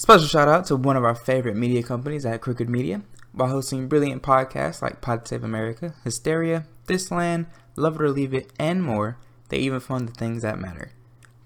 [0.00, 3.02] Special shout out to one of our favorite media companies at Crooked Media.
[3.34, 8.32] By hosting brilliant podcasts like Pod Save America, Hysteria, This Land, Love It or Leave
[8.32, 9.18] It, and more,
[9.50, 10.92] they even fund the things that matter.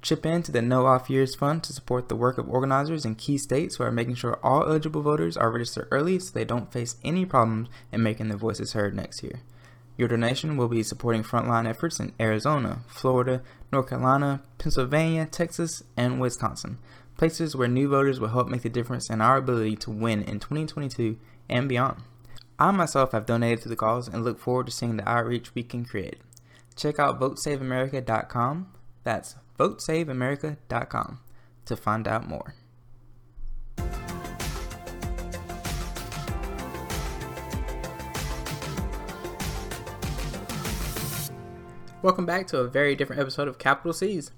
[0.02, 3.16] Chip in to the No Off Years Fund to support the work of organizers in
[3.16, 6.72] key states who are making sure all eligible voters are registered early so they don't
[6.72, 9.40] face any problems in making their voices heard next year.
[9.96, 13.42] Your donation will be supporting frontline efforts in Arizona, Florida,
[13.72, 16.78] North Carolina, Pennsylvania, Texas, and Wisconsin,
[17.16, 20.40] places where new voters will help make the difference in our ability to win in
[20.40, 21.18] 2022
[21.48, 22.02] and beyond.
[22.58, 25.62] I myself have donated to the cause and look forward to seeing the outreach we
[25.62, 26.18] can create.
[26.76, 28.72] Check out votesaveamerica.com.
[29.02, 31.20] That's votesaveamerica.com
[31.66, 32.54] to find out more.
[42.02, 44.30] Welcome back to a very different episode of Capital C's.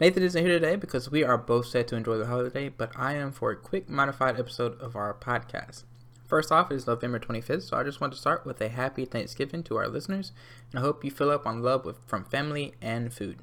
[0.00, 3.14] Nathan isn't here today because we are both set to enjoy the holiday, but I
[3.14, 5.82] am for a quick modified episode of our podcast.
[6.24, 9.04] First off, it is November 25th, so I just want to start with a happy
[9.04, 10.30] Thanksgiving to our listeners,
[10.70, 13.40] and I hope you fill up on love with, from family and food.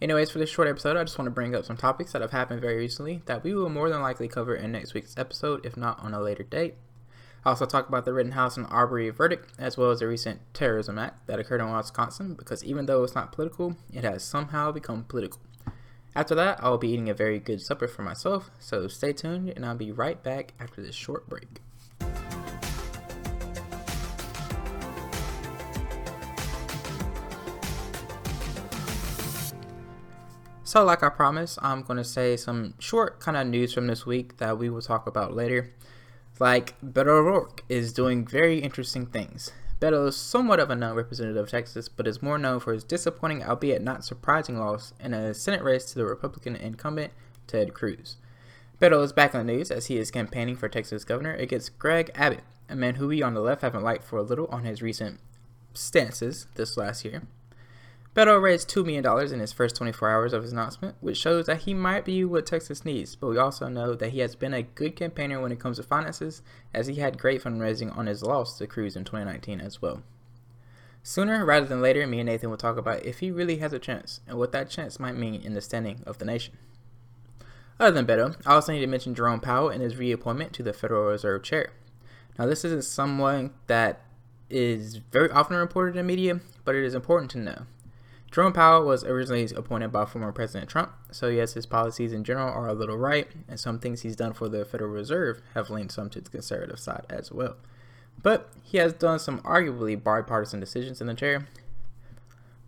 [0.00, 2.30] Anyways, for this short episode, I just want to bring up some topics that have
[2.30, 5.76] happened very recently that we will more than likely cover in next week's episode, if
[5.76, 6.76] not on a later date.
[7.42, 10.98] I also talk about the Rittenhouse and Arbery verdict, as well as the recent terrorism
[10.98, 15.04] act that occurred in Wisconsin, because even though it's not political, it has somehow become
[15.04, 15.40] political.
[16.14, 19.64] After that, I'll be eating a very good supper for myself, so stay tuned, and
[19.64, 21.62] I'll be right back after this short break.
[30.62, 34.04] So, like I promised, I'm going to say some short kind of news from this
[34.04, 35.72] week that we will talk about later.
[36.40, 39.52] Like, Beto O'Rourke is doing very interesting things.
[39.78, 42.82] Beto is somewhat of a known representative of Texas, but is more known for his
[42.82, 47.12] disappointing, albeit not surprising, loss in a Senate race to the Republican incumbent,
[47.46, 48.16] Ted Cruz.
[48.80, 52.10] Beto is back on the news as he is campaigning for Texas governor against Greg
[52.14, 54.80] Abbott, a man who we on the left haven't liked for a little on his
[54.80, 55.20] recent
[55.74, 57.22] stances this last year.
[58.14, 61.60] Beto raised $2 million in his first 24 hours of his announcement, which shows that
[61.60, 64.64] he might be what Texas needs, but we also know that he has been a
[64.64, 66.42] good campaigner when it comes to finances,
[66.74, 70.02] as he had great fundraising on his loss to Cruz in 2019 as well.
[71.04, 73.78] Sooner rather than later, me and Nathan will talk about if he really has a
[73.78, 76.58] chance and what that chance might mean in the standing of the nation.
[77.78, 80.72] Other than Beto, I also need to mention Jerome Powell and his reappointment to the
[80.72, 81.70] Federal Reserve Chair.
[82.38, 84.02] Now, this isn't someone that
[84.50, 87.62] is very often reported in media, but it is important to know.
[88.30, 92.48] Jerome Powell was originally appointed by former President Trump, so yes, his policies in general
[92.48, 95.90] are a little right, and some things he's done for the Federal Reserve have leaned
[95.90, 97.56] some to the conservative side as well.
[98.22, 101.48] But he has done some arguably bipartisan decisions in the chair.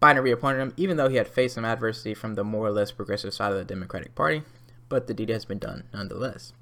[0.01, 2.91] Biden reappointed him, even though he had faced some adversity from the more or less
[2.91, 4.43] progressive side of the Democratic Party,
[4.89, 6.55] but the deed has been done nonetheless.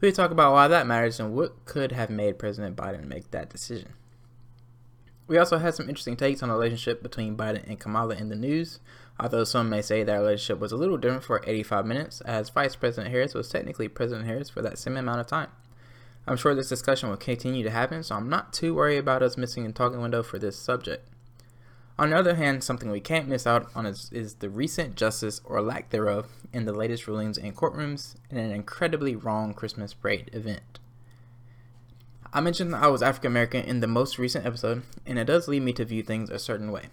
[0.00, 3.50] We talk about why that matters and what could have made President Biden make that
[3.50, 3.92] decision.
[5.32, 8.36] We also had some interesting takes on the relationship between Biden and Kamala in the
[8.36, 8.80] news,
[9.18, 12.50] although some may say that our relationship was a little different for 85 minutes, as
[12.50, 15.48] Vice President Harris was technically President Harris for that same amount of time.
[16.26, 19.38] I'm sure this discussion will continue to happen, so I'm not too worried about us
[19.38, 21.08] missing a talking window for this subject.
[21.98, 25.40] On the other hand, something we can't miss out on is, is, the recent justice
[25.46, 30.28] or lack thereof in the latest rulings in courtrooms in an incredibly wrong Christmas parade
[30.34, 30.78] event.
[32.34, 35.60] I mentioned I was African American in the most recent episode, and it does lead
[35.60, 36.84] me to view things a certain way.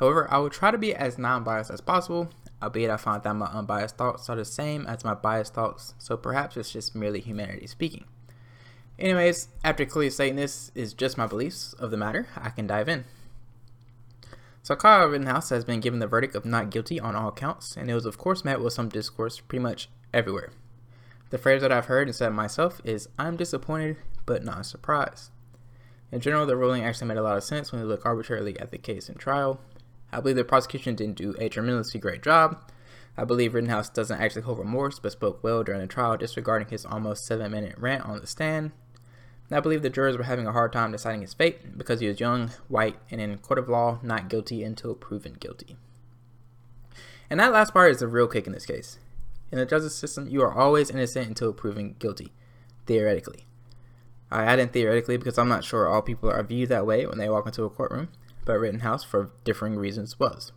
[0.00, 3.34] However, I will try to be as non biased as possible, albeit I find that
[3.34, 7.20] my unbiased thoughts are the same as my biased thoughts, so perhaps it's just merely
[7.20, 8.06] humanity speaking.
[8.98, 12.88] Anyways, after clearly stating this is just my beliefs of the matter, I can dive
[12.88, 13.04] in.
[14.64, 17.88] So Kyle Rittenhouse has been given the verdict of not guilty on all counts, and
[17.88, 20.50] it was of course met with some discourse pretty much everywhere.
[21.30, 23.98] The phrase that I've heard and said myself is, I'm disappointed,
[24.28, 25.30] but not surprised.
[26.12, 28.70] In general, the ruling actually made a lot of sense when you look arbitrarily at
[28.70, 29.58] the case in trial.
[30.12, 32.70] I believe the prosecution didn't do a tremendously great job.
[33.16, 36.84] I believe Rittenhouse doesn't actually hold remorse, but spoke well during the trial, disregarding his
[36.84, 38.72] almost seven minute rant on the stand.
[39.50, 42.20] I believe the jurors were having a hard time deciding his fate because he was
[42.20, 45.78] young, white, and in court of law, not guilty until proven guilty.
[47.30, 48.98] And that last part is the real kick in this case.
[49.50, 52.32] In the justice system, you are always innocent until proven guilty,
[52.86, 53.46] theoretically.
[54.30, 57.18] I add in theoretically because I'm not sure all people are viewed that way when
[57.18, 58.08] they walk into a courtroom,
[58.44, 60.52] but Rittenhouse, for differing reasons, was.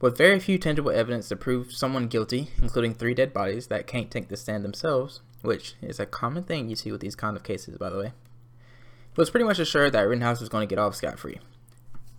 [0.00, 4.10] With very few tangible evidence to prove someone guilty, including three dead bodies that can't
[4.10, 7.42] take the stand themselves, which is a common thing you see with these kind of
[7.42, 10.80] cases, by the way, it was pretty much assured that Rittenhouse was going to get
[10.80, 11.38] off scot free.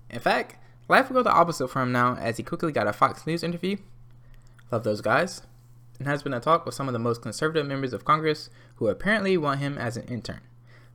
[0.09, 0.55] In fact,
[0.87, 3.43] life will go the opposite for him now as he quickly got a Fox News
[3.43, 3.77] interview.
[4.71, 5.41] Love those guys.
[5.99, 8.87] And has been a talk with some of the most conservative members of Congress who
[8.87, 10.41] apparently want him as an intern.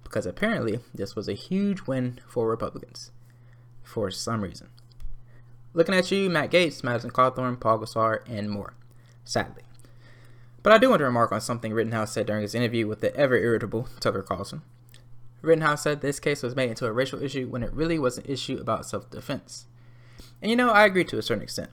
[0.02, 3.10] Because apparently, this was a huge win for Republicans.
[3.82, 4.68] For some reason.
[5.72, 8.74] Looking at you, Matt Gaetz, Madison Cawthorn, Paul Gosar, and more.
[9.24, 9.62] Sadly.
[10.62, 13.14] But I do want to remark on something Rittenhouse said during his interview with the
[13.16, 14.62] ever irritable Tucker Carlson.
[15.42, 18.24] Rittenhouse said this case was made into a racial issue when it really was an
[18.26, 19.66] issue about self defense.
[20.42, 21.70] And you know, I agree to a certain extent.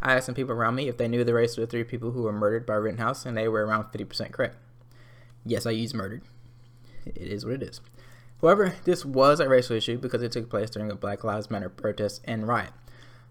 [0.00, 2.10] I asked some people around me if they knew the race of the three people
[2.10, 4.56] who were murdered by Rittenhouse, and they were around 50% correct.
[5.44, 6.22] Yes, I use murdered.
[7.06, 7.80] It is what it is.
[8.40, 11.68] However, this was a racial issue because it took place during a Black Lives Matter
[11.68, 12.72] protest and riot.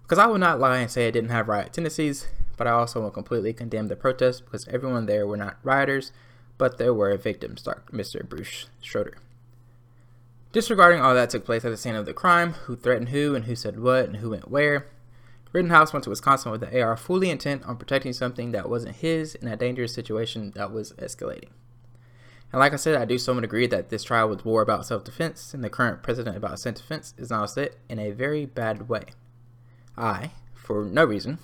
[0.02, 2.28] Because I will not lie and say it didn't have riot tendencies,
[2.58, 6.12] but I also will completely condemn the protest because everyone there were not rioters,
[6.58, 8.28] but there were victims, Mr.
[8.28, 9.18] Bruce Schroeder.
[10.52, 13.46] Disregarding all that took place at the scene of the crime, who threatened who and
[13.46, 14.88] who said what and who went where,
[15.56, 19.36] Rittenhouse went to Wisconsin with the AR fully intent on protecting something that wasn't his
[19.36, 21.48] in a dangerous situation that was escalating.
[22.52, 25.06] And like I said, I do somewhat agree that this trial was war about self
[25.06, 28.90] defense, and the current president about self defense is now set in a very bad
[28.90, 29.06] way.
[29.98, 31.40] I, for no reason,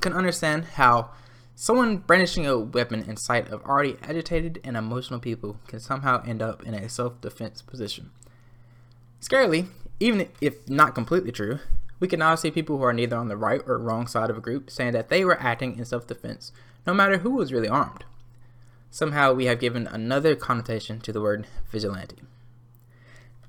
[0.00, 1.10] can understand how
[1.56, 6.42] someone brandishing a weapon in sight of already agitated and emotional people can somehow end
[6.42, 8.12] up in a self defense position.
[9.20, 9.66] Scarily,
[9.98, 11.58] even if not completely true,
[11.98, 14.38] we can now see people who are neither on the right or wrong side of
[14.38, 16.52] a group saying that they were acting in self defense,
[16.86, 18.04] no matter who was really armed.
[18.90, 22.22] Somehow, we have given another connotation to the word vigilante.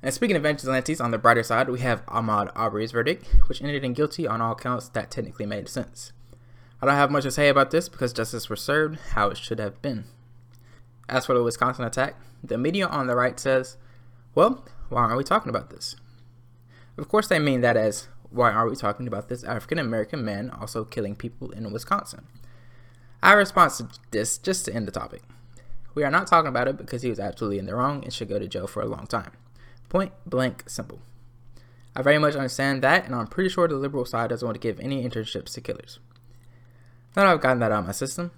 [0.01, 3.83] And speaking of vigilantes, on the brighter side, we have Ahmaud Arbery's verdict, which ended
[3.83, 6.11] in guilty on all counts that technically made sense.
[6.81, 9.59] I don't have much to say about this because justice was served how it should
[9.59, 10.05] have been.
[11.09, 13.77] As for the Wisconsin attack, the media on the right says,
[14.35, 15.95] well, why aren't we talking about this?
[16.97, 20.49] Of course, they mean that as, why aren't we talking about this African American man
[20.49, 22.25] also killing people in Wisconsin?
[23.23, 25.23] Our response to this, just to end the topic,
[25.95, 28.29] we are not talking about it because he was absolutely in the wrong and should
[28.29, 29.31] go to jail for a long time.
[29.89, 30.99] Point blank simple.
[31.95, 34.59] I very much understand that, and I'm pretty sure the liberal side doesn't want to
[34.59, 35.99] give any internships to killers.
[37.15, 38.29] Now that I've gotten that out of my system,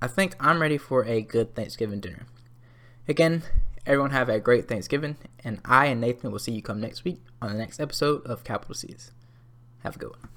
[0.00, 2.26] I think I'm ready for a good Thanksgiving dinner.
[3.08, 3.42] Again,
[3.86, 7.22] everyone have a great Thanksgiving, and I and Nathan will see you come next week
[7.40, 9.12] on the next episode of Capital C's.
[9.84, 10.28] Have a good one.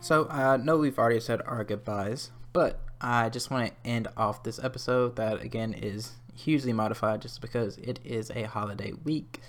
[0.00, 4.42] So I know we've already said our goodbyes, but I just want to end off
[4.42, 9.40] this episode that again is hugely modified just because it is a holiday week.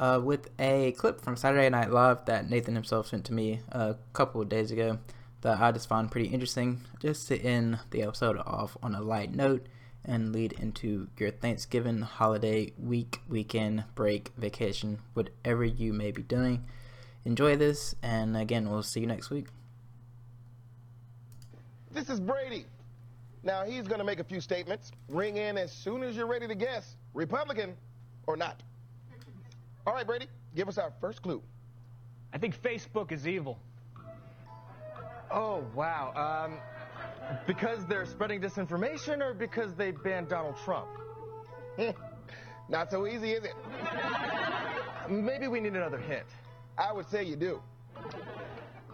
[0.00, 3.96] Uh, with a clip from Saturday Night Live that Nathan himself sent to me a
[4.12, 4.98] couple of days ago
[5.40, 9.34] that I just found pretty interesting, just to end the episode off on a light
[9.34, 9.66] note
[10.04, 16.64] and lead into your Thanksgiving holiday week, weekend, break, vacation, whatever you may be doing.
[17.24, 19.48] Enjoy this, and again, we'll see you next week.
[21.90, 22.66] This is Brady.
[23.42, 24.92] Now, he's going to make a few statements.
[25.08, 27.76] Ring in as soon as you're ready to guess, Republican
[28.26, 28.62] or not.
[29.88, 31.42] All right, Brady, give us our first clue.
[32.30, 33.58] I think Facebook is evil.
[35.30, 36.12] Oh, wow.
[36.46, 36.58] Um,
[37.46, 40.88] because they're spreading disinformation or because they banned Donald Trump?
[42.68, 43.54] Not so easy, is it?
[45.08, 46.26] Maybe we need another hint.
[46.76, 47.62] I would say you do.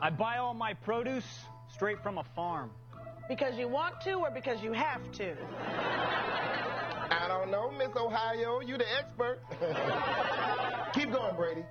[0.00, 1.26] I buy all my produce
[1.73, 2.71] straight from a farm.
[3.28, 5.35] Because you want to or because you have to?
[7.44, 8.60] I don't know, Miss Ohio.
[8.60, 9.40] You the expert.
[10.94, 11.62] Keep going, Brady.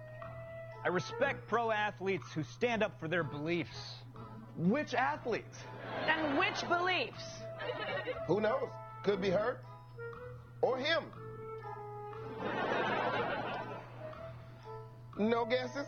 [0.86, 3.96] I respect pro athletes who stand up for their beliefs.
[4.56, 5.58] Which athletes?
[6.08, 7.24] And which beliefs?
[8.28, 8.70] Who knows?
[9.04, 9.62] Could be her
[10.62, 11.06] or him.
[15.18, 15.88] No guesses?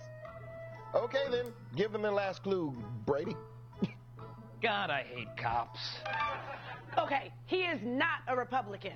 [0.96, 1.54] Okay, then.
[1.76, 2.74] Give them the last clue,
[3.06, 3.36] Brady.
[4.64, 5.80] God, I hate cops.
[6.98, 8.94] Okay, he is not a Republican.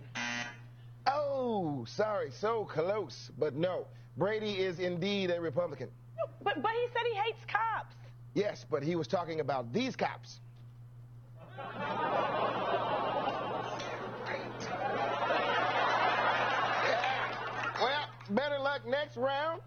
[1.12, 3.32] Oh, sorry, so close.
[3.38, 3.88] But no,
[4.18, 5.90] Brady is indeed a Republican.
[6.44, 7.96] But, but he said he hates cops.
[8.34, 10.40] Yes, but he was talking about these cops.
[17.82, 19.62] Well, better luck next round.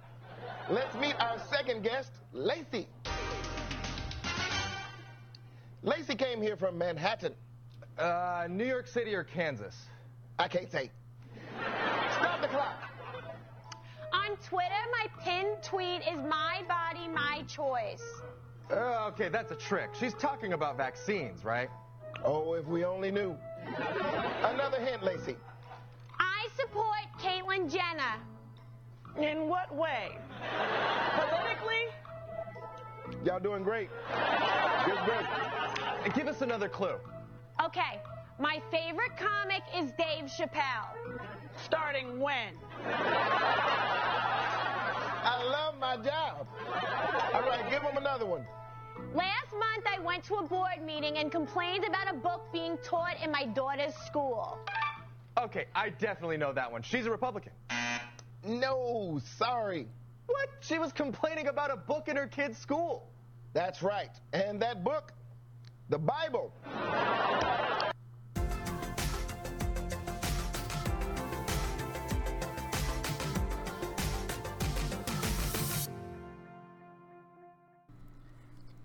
[0.70, 2.86] Let's meet our second guest, Lacey.
[5.82, 7.34] Lacey came here from Manhattan.
[7.98, 9.74] Uh, New York City or Kansas?
[10.38, 10.90] I can't say.
[12.42, 12.82] Stop the clock.
[14.12, 18.02] On Twitter, my pinned tweet is my body, my choice.
[18.70, 19.90] Uh, okay, that's a trick.
[19.98, 21.68] She's talking about vaccines, right?
[22.24, 23.36] Oh, if we only knew.
[24.42, 25.36] Another hint, Lacey.
[26.18, 28.18] I support Caitlyn Jenner.
[29.18, 30.16] In what way?
[31.14, 31.86] Politically?
[33.24, 33.88] Y'all doing great.
[34.84, 36.14] Good, good.
[36.14, 36.96] Give us another clue.
[37.64, 38.00] Okay,
[38.42, 40.96] my favorite comic is Dave Chappelle.
[41.64, 42.54] Starting when?
[45.24, 46.48] I love my job.
[47.32, 48.44] All right, give him another one.
[49.14, 53.14] Last month, I went to a board meeting and complained about a book being taught
[53.22, 54.58] in my daughter's school.
[55.38, 56.82] Okay, I definitely know that one.
[56.82, 57.52] She's a Republican.
[58.44, 59.86] No, sorry.
[60.26, 60.48] What?
[60.58, 63.08] She was complaining about a book in her kid's school.
[63.52, 64.10] That's right.
[64.32, 65.12] And that book,
[65.90, 66.52] the Bible.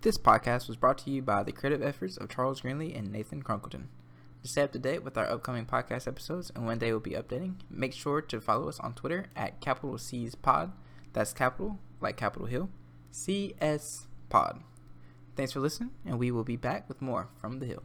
[0.02, 3.42] This podcast was brought to you by the creative efforts of Charles Greenlee and Nathan
[3.42, 3.88] Crunkleton.
[4.44, 7.12] To stay up to date with our upcoming podcast episodes and when they will be
[7.12, 10.72] updating, make sure to follow us on Twitter at capital C's Pod.
[11.14, 12.70] That's capital, like Capitol Hill,
[13.10, 14.62] CS Pod.
[15.36, 17.82] Thanks for listening, and we will be back with more from the Hill.